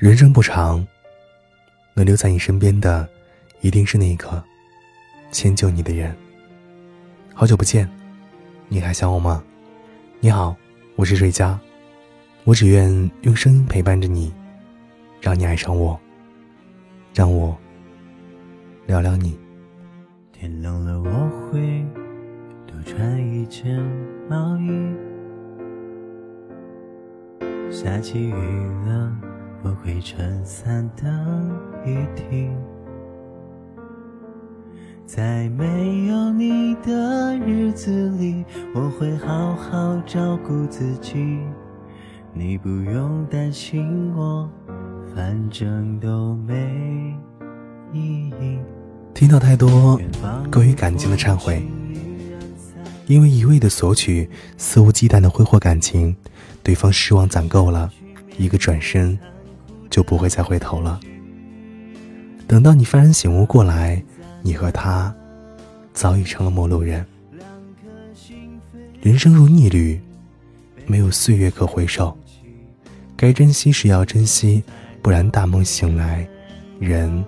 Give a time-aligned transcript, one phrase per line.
[0.00, 0.86] 人生不长，
[1.92, 3.06] 能留在你身边的，
[3.60, 4.42] 一定是那一个
[5.30, 6.16] 迁就你的人。
[7.34, 7.86] 好久不见，
[8.66, 9.44] 你还想我吗？
[10.18, 10.56] 你好，
[10.96, 11.60] 我是瑞佳，
[12.44, 14.32] 我只愿用声音陪伴着你，
[15.20, 16.00] 让你爱上我，
[17.12, 17.54] 让我
[18.86, 19.38] 聊聊你。
[20.32, 21.84] 天冷了，我会
[22.66, 23.78] 多穿一件
[24.30, 24.96] 毛衣；
[27.70, 28.32] 下起雨
[28.86, 29.14] 了。
[29.62, 31.50] 我会撑伞等
[31.84, 32.50] 雨停，
[35.06, 38.42] 在没有你的日子里，
[38.74, 41.40] 我会好好照顾自己。
[42.32, 44.48] 你不用担心我，
[45.14, 47.14] 反正都没
[47.92, 48.58] 意义。
[49.12, 50.00] 听到太多
[50.50, 51.62] 关于感情的忏悔，
[53.06, 56.16] 因为一味的索取，肆无忌惮的挥霍感情，
[56.62, 57.90] 对方失望攒够了，
[58.38, 59.18] 一个转身。
[59.90, 60.98] 就不会再回头了。
[62.46, 64.02] 等到你幡然醒悟过来，
[64.42, 65.14] 你和他
[65.92, 67.04] 早已成了陌路人。
[69.02, 70.00] 人生如逆旅，
[70.86, 72.16] 没有岁月可回首，
[73.16, 74.62] 该珍惜时要珍惜，
[75.02, 76.26] 不然大梦醒来，
[76.78, 77.24] 人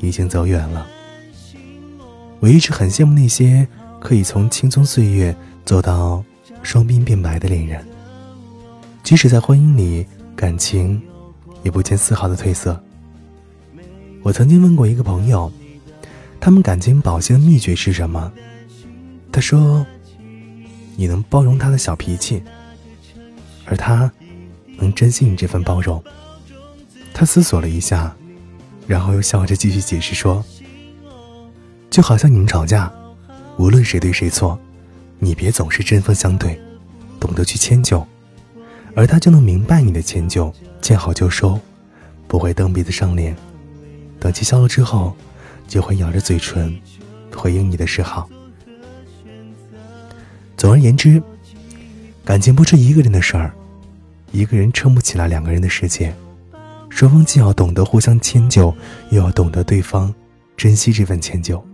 [0.00, 0.86] 已经走远了。
[2.40, 3.66] 我一直很羡慕那些
[4.00, 6.24] 可以从青葱岁月走到
[6.62, 7.86] 双鬓变白的恋人，
[9.02, 11.00] 即使在婚姻里，感情。
[11.62, 12.82] 也不见丝毫的褪色。
[14.22, 15.52] 我曾经问过一个朋友，
[16.38, 18.32] 他们感情保鲜的秘诀是什么？
[19.32, 19.84] 他说
[20.96, 22.42] ：“你能包容他的小脾气，
[23.64, 24.10] 而他
[24.76, 26.02] 能珍惜你这份包容。”
[27.14, 28.14] 他思索了一下，
[28.86, 30.44] 然后又笑着继续解释说
[31.90, 32.92] ：“就好像你们吵架，
[33.56, 34.58] 无论谁对谁错，
[35.18, 36.60] 你别总是针锋相对，
[37.18, 38.06] 懂得去迁就。”
[38.94, 41.58] 而他就能明白你的迁就，见好就收，
[42.28, 43.34] 不会蹬鼻子上脸。
[44.20, 45.16] 等气消了之后，
[45.66, 46.78] 就会咬着嘴唇
[47.34, 48.28] 回应你的示好。
[50.56, 51.22] 总而言之，
[52.24, 53.52] 感情不是一个人的事儿，
[54.30, 56.14] 一个人撑不起来两个人的世界。
[56.88, 58.74] 双方既要懂得互相迁就，
[59.10, 60.14] 又要懂得对方
[60.56, 61.64] 珍惜这份迁就。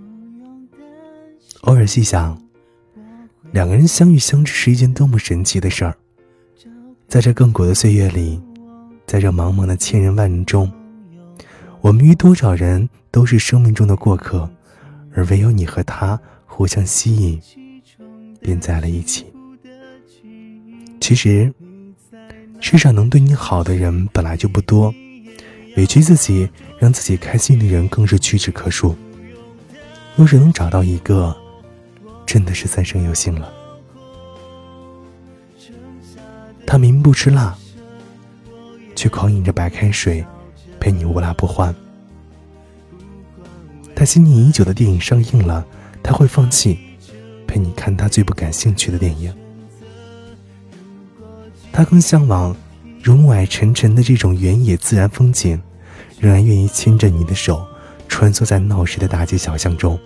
[1.62, 2.40] 偶尔细想，
[3.50, 5.96] 两个人相遇相知是一件多么神奇的事儿。
[7.08, 8.40] 在这亘古的岁月里，
[9.06, 10.70] 在这茫茫的千人万人中，
[11.80, 14.48] 我们与多少人都是生命中的过客，
[15.14, 17.40] 而唯有你和他互相吸引，
[18.40, 19.26] 便在了一起。
[21.00, 21.52] 其实，
[22.60, 24.92] 世上能对你好的人本来就不多，
[25.76, 26.48] 委屈自己
[26.78, 28.94] 让自己开心的人更是屈指可数。
[30.14, 31.34] 若是能找到一个，
[32.26, 33.50] 真的是三生有幸了。
[36.70, 37.56] 他明明不吃辣，
[38.94, 40.22] 却狂饮着白开水，
[40.78, 41.74] 陪你无辣不欢。
[43.96, 45.66] 他心仪已久的电影上映了，
[46.02, 46.78] 他会放弃
[47.46, 49.34] 陪你看他最不感兴趣的电影。
[51.72, 52.54] 他更向往
[53.02, 55.58] 如暮霭沉沉的这种原野自然风景，
[56.20, 57.66] 仍然愿意牵着你的手，
[58.08, 59.98] 穿梭在闹市的大街小巷中。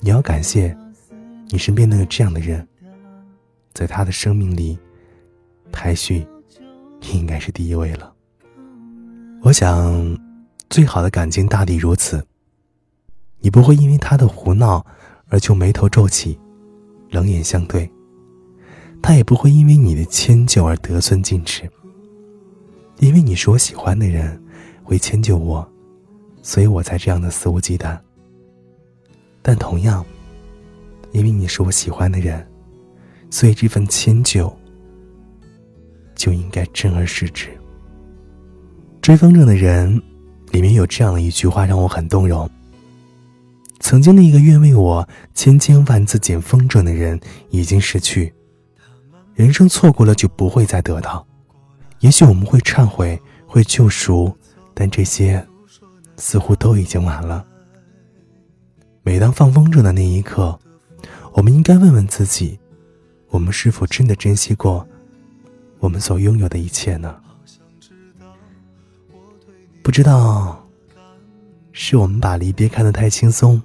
[0.00, 0.76] 你要感谢，
[1.48, 2.68] 你身边能有这样的人，
[3.72, 4.78] 在他的生命里。
[5.74, 6.24] 排序
[7.12, 8.14] 应该是第一位了。
[9.42, 10.18] 我想，
[10.70, 12.24] 最好的感情大抵如此。
[13.40, 14.82] 你不会因为他的胡闹
[15.28, 16.38] 而就眉头皱起，
[17.10, 17.86] 冷眼相对；
[19.02, 21.68] 他也不会因为你的迁就而得寸进尺。
[23.00, 24.40] 因为你是我喜欢的人，
[24.82, 25.68] 会迁就我，
[26.40, 27.98] 所以我才这样的肆无忌惮。
[29.42, 30.06] 但同样，
[31.12, 32.46] 因为你是我喜欢的人，
[33.28, 34.50] 所以这份迁就。
[36.14, 37.48] 就应该真而视之。
[39.00, 40.00] 追风筝的人，
[40.50, 42.48] 里面有这样的一句话让我很动容。
[43.80, 48.32] 曾经那个愿为我千千万次捡风筝的人已经逝去，
[49.34, 51.26] 人生错过了就不会再得到。
[52.00, 54.34] 也许我们会忏悔，会救赎，
[54.72, 55.46] 但这些
[56.16, 57.44] 似乎都已经晚了。
[59.02, 60.58] 每当放风筝的那一刻，
[61.34, 62.58] 我们应该问问自己：
[63.28, 64.86] 我们是否真的珍惜过？
[65.84, 67.14] 我们所拥有的一切呢？
[69.82, 70.66] 不知道，
[71.72, 73.60] 是我们把离别看得太轻松。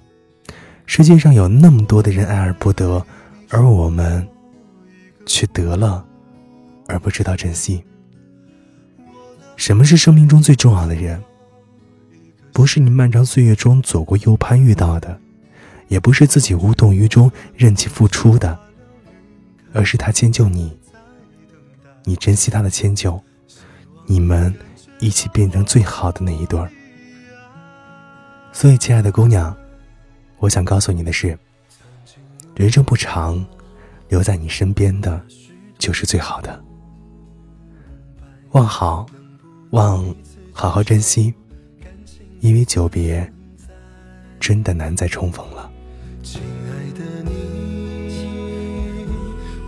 [0.86, 3.02] 世界上有那么多的人爱而不得，
[3.48, 4.28] 而我们
[5.26, 6.06] 却得了，
[6.88, 7.82] 而不知道珍惜。
[9.56, 11.24] 什么是生命中最重要的人？
[12.52, 15.18] 不是你漫长岁月中左顾右盼遇到的，
[15.88, 18.60] 也不是自己无动于衷任其付出的，
[19.72, 20.78] 而是他迁就你。
[22.10, 23.22] 你珍惜他的迁就，
[24.08, 24.52] 你们
[25.00, 26.68] 一起变成最好的那一对儿。
[28.52, 29.56] 所以，亲爱的姑娘，
[30.40, 31.38] 我想告诉你的是，
[32.56, 33.46] 人生不长，
[34.08, 35.22] 留在你身边的，
[35.78, 36.60] 就是最好的。
[38.54, 39.06] 望好，
[39.70, 40.04] 望
[40.52, 41.32] 好好珍惜，
[42.40, 43.32] 因为久别，
[44.40, 45.70] 真的难再重逢了。
[46.24, 49.06] 亲爱的你，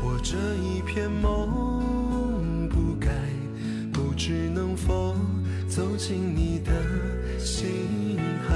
[0.01, 1.47] 我这一片梦
[5.71, 6.71] 走进你的
[7.39, 8.53] 心海。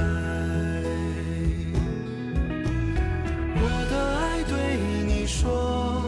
[3.56, 4.54] 我的爱对
[5.08, 6.04] 你说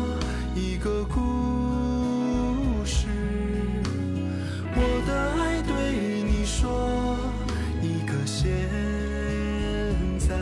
[0.54, 3.08] 一个故事，
[4.76, 5.72] 我的爱对
[6.30, 7.18] 你说
[7.82, 8.44] 一个现
[10.20, 10.36] 在。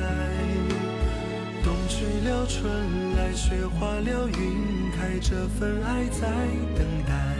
[1.64, 6.28] 冬去了，春来，雪化了，云开，这份爱在
[6.76, 7.35] 等待。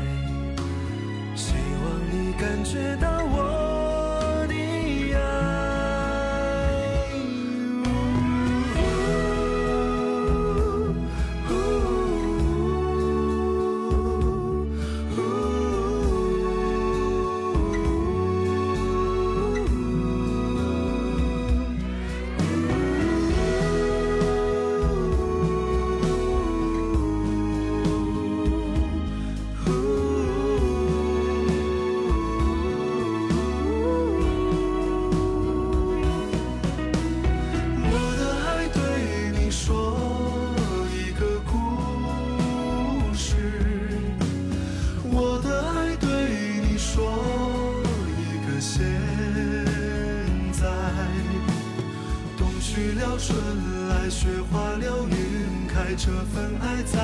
[2.66, 3.25] 学到
[53.26, 53.36] 春
[53.90, 57.00] 来，雪化了，云开，这份爱在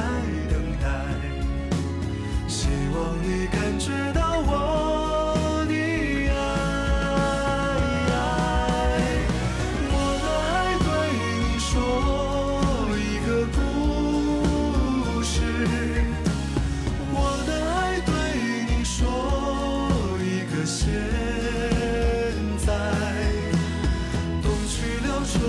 [0.51, 0.85] 等待。
[2.47, 4.20] 希望你感觉到
[25.31, 25.39] 春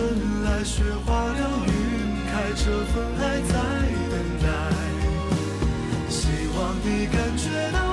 [0.44, 1.72] 来雪化了云
[2.30, 3.52] 开这份爱在
[4.10, 4.46] 等待。
[6.08, 7.91] 希望你感觉到